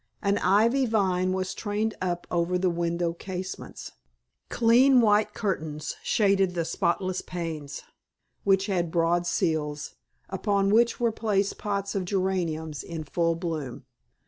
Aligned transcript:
An 0.23 0.39
ivy 0.39 0.87
vine 0.87 1.31
was 1.31 1.53
trained 1.53 1.93
up 2.01 2.25
over 2.31 2.57
the 2.57 2.71
window 2.71 3.13
casements, 3.13 3.91
clean 4.49 4.99
white 4.99 5.35
curtains 5.35 5.95
shaded 6.01 6.55
the 6.55 6.65
spotless 6.65 7.21
panes, 7.21 7.83
which 8.43 8.65
had 8.65 8.89
broad 8.89 9.27
sills, 9.27 9.93
upon 10.27 10.71
which 10.71 10.99
were 10.99 11.11
placed 11.11 11.59
pots 11.59 11.93
of 11.93 12.05
geraniums 12.05 12.81
in 12.81 13.03
full 13.03 13.35
bloom. 13.35 13.85